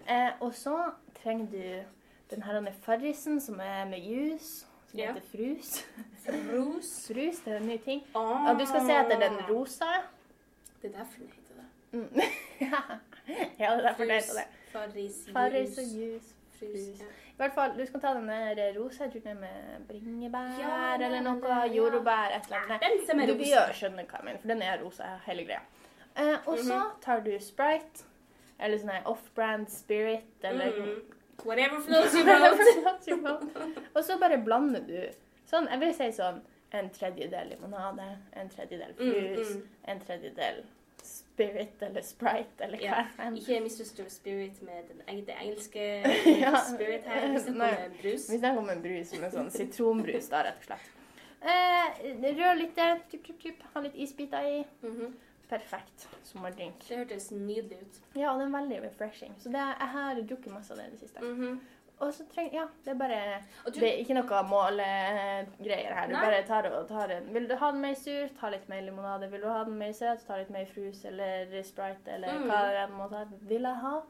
[0.09, 1.85] Eh, og så trenger du
[2.31, 5.13] den her Farrisen som er med juice, som Ja.
[5.13, 5.87] heter frus.
[6.27, 7.07] Frus.
[7.13, 8.03] frus, det er en ny ting.
[8.15, 8.49] Oh.
[8.51, 9.85] Og du skal se etter den rosa.
[10.83, 11.31] Det er derfor den.
[11.95, 12.21] Mm.
[12.61, 12.81] ja,
[13.27, 14.47] det er derfor det heter det.
[14.73, 16.33] Farris, Farris og.
[16.59, 17.01] Frus.
[17.01, 17.05] Ja.
[17.35, 22.35] I hvert fall, du skal ta den der rosa, med bringebær Ja, eller noe, jordbær,
[22.37, 22.83] et eller annet.
[22.85, 25.61] Den som Du bør skjønne hva jeg mener, for den er rosa, hele greia.
[26.17, 27.01] Eh, og så Mhm.
[27.03, 28.05] tar du Sprite,
[28.61, 31.03] eller sånn off-brand Spirit, eller Mm.
[31.45, 32.15] Whatever flows
[33.09, 33.43] your boat.
[33.97, 35.01] Og så bare blander du
[35.51, 36.41] sånn, jeg vil si sånn,
[36.73, 39.69] en tredjedel limonade, en tredjedel Mm, mm.
[39.89, 40.65] en tredjedel
[41.35, 42.85] Spirit eller Sprite, eller hva
[43.19, 43.31] Ja.
[43.35, 45.87] Ikke misforstå spirit med den det engelske
[46.45, 46.57] Ja.
[46.63, 47.29] spirit her.
[47.33, 48.31] Vi snakker kommer om en brus.
[48.31, 50.91] Vi snakker om en brus med sånn sitronbrus, da, rett og slett.
[51.45, 52.03] Eh,
[52.39, 53.63] rør litt, der, typ, typ, typ.
[53.75, 54.65] ha litt isbiter i.
[54.87, 55.15] Mhm.
[55.49, 56.87] Perfekt sommerdrink.
[56.89, 57.99] Det hørtes nydelig ut.
[58.17, 59.35] Ja, og den er veldig refreshing.
[59.43, 61.21] Så det, jeg har drukket masse av det i det siste.
[61.21, 61.59] Mhm.
[62.01, 63.19] Og så trenger Ja, det er bare
[63.67, 66.07] du, Det er ikke noe målegreier her.
[66.09, 66.25] Du Nei.
[66.25, 69.29] bare tar og tar en Vil du ha den mer sur, ta litt mer limonade.
[69.31, 72.49] Vil du ha den mer søt, ta litt mer frus eller Sprite eller Mm.
[72.51, 73.25] hva det enn må ta.
[73.49, 74.03] Vil jeg ha?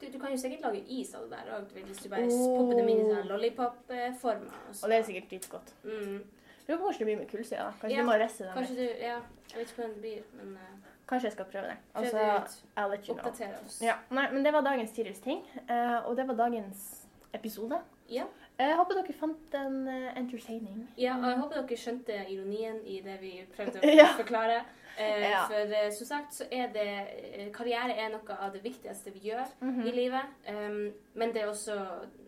[0.00, 2.56] du, du kan jo sikkert lage is av det der òg, hvis du bare Oh.
[2.58, 4.44] popper dem inn i sånn lollipop-form.
[4.82, 5.72] Og det er sikkert dritgodt.
[5.84, 6.22] mm.
[6.68, 7.58] Lurer på hvordan det blir med kullsyre.
[7.58, 7.72] da.
[7.80, 8.98] Kanskje Ja, du må resse den Kanskje litt.
[8.98, 9.16] du Ja,
[9.50, 10.60] jeg vet ikke hvordan det blir, men uh,
[11.08, 11.76] Kanskje jeg skal prøve det.
[11.94, 12.58] Altså.
[12.76, 13.24] I'll let you know.
[13.26, 13.80] Oppdatere oss.
[13.82, 16.97] Ja, nei, men det var dagens Tirils ting, Uh, og det var dagens
[17.34, 17.80] episode.
[18.08, 18.24] Ja.
[18.58, 20.88] Jeg håper dere fant den eh, entertaining.
[20.96, 24.06] Ja, og jeg håper dere skjønte ironien i det vi prøvde å Ja.
[24.16, 24.64] forklare.
[24.98, 25.44] Eh, Ja.
[25.46, 29.20] For eh, som sagt så er det eh, Karriere er noe av det viktigste vi
[29.30, 29.86] gjør Mhm.
[29.86, 30.24] i livet.
[30.48, 31.76] Um, men det er også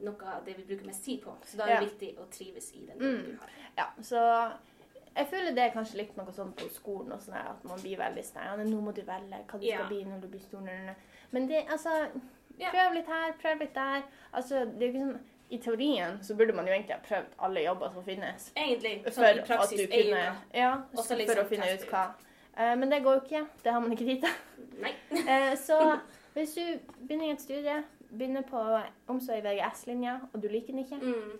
[0.06, 1.34] noe av det vi bruker mest tid på.
[1.44, 3.24] Så da er det viktig å trives i den jobben Mm.
[3.24, 3.50] du har.
[3.78, 4.52] Ja, så
[5.16, 7.96] jeg føler det er kanskje litt noe sånn på skolen og sånn at man blir
[7.98, 10.68] veldig sånn Nå må du velge hva du skal bli når du blir stor.
[11.32, 11.90] Men det, altså.
[12.70, 14.02] Prøv litt her, prøv litt der.
[14.32, 15.20] Altså, det er jo ikke sånn
[15.50, 18.52] I teorien så burde man jo egentlig ha prøvd alle jobber som finnes.
[18.56, 21.48] Egentlig, For sånn i at praksis, du er jo kunne Ja, Også for liksom å
[21.50, 22.02] finne ut hva.
[22.54, 23.46] Uh, men det går jo ikke.
[23.64, 24.34] Det har man ikke tid til.
[24.84, 24.92] Nei.
[25.10, 25.78] uh, så
[26.36, 27.76] hvis du begynner i et studie,
[28.10, 28.62] begynner på
[29.10, 31.38] omsorg i VGS-linja, og du liker den ikke, Mm.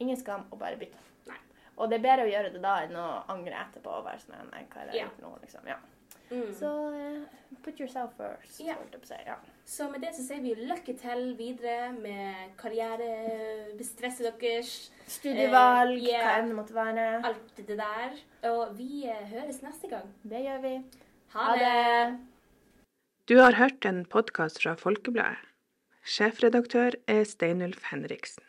[0.00, 0.98] ingen skam å bare bytte.
[1.28, 1.36] Nei.
[1.76, 4.48] Og det er bedre å gjøre det da enn å angre etterpå og være sånn
[4.52, 5.68] Nei, hva er det gjort nå, liksom.
[5.68, 5.76] Ja.
[6.32, 6.52] Mm.
[6.56, 8.60] Så uh, put yourself first.
[8.64, 8.76] yeah.
[8.80, 9.36] holdt jeg på å si, ja.
[9.64, 14.72] Så med det så sier vi lykke til videre med karrierebestresset deres.
[15.06, 16.24] Studievalg, Eh, yeah.
[16.26, 17.06] hva enn det måtte være.
[17.24, 18.18] Alt det der.
[18.50, 20.10] Og vi eh, høres neste gang.
[20.24, 20.74] Det gjør vi.
[21.36, 22.18] Ha det!
[23.30, 25.38] Du har hørt en podkast fra Folkebladet.
[26.04, 28.42] Sjefredaktør er Steinulf Henriksen.